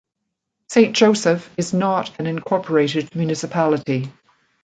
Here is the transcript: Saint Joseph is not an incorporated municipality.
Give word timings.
Saint 0.67 0.95
Joseph 0.95 1.47
is 1.59 1.75
not 1.75 2.19
an 2.19 2.25
incorporated 2.25 3.15
municipality. 3.15 4.11